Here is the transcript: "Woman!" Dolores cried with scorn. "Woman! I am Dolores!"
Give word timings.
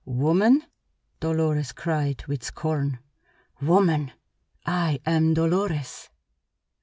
"Woman!" 0.03 0.63
Dolores 1.19 1.73
cried 1.73 2.25
with 2.25 2.43
scorn. 2.43 2.97
"Woman! 3.61 4.11
I 4.65 4.99
am 5.05 5.35
Dolores!" 5.35 6.09